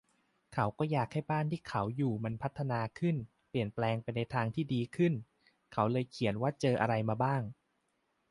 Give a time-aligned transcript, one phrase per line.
[0.53, 3.15] เขาก็อยากให้บ้านที่เขาอยู่มันพัฒนาขึ้น
[3.49, 5.13] เปลี่ยนแปลงไปในทางที่ดึขึ้น
[5.73, 7.41] เขาเลยเขียนว่าเจออะไรมาบ้าง